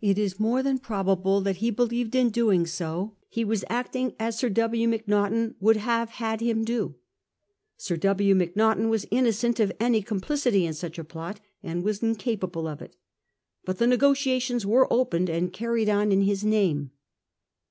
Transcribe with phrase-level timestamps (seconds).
[0.00, 4.14] It is more than probable that he be lieved in doing so he was acting
[4.18, 4.88] as Sir W.
[4.88, 6.94] Macnagh ten would have had him do.
[7.76, 8.34] Sir W.
[8.34, 12.96] JMacnaghten was innocent of any complicity in such a plot, and was incapable of it.
[13.66, 16.92] But the negotiations were opened and carried on in his name.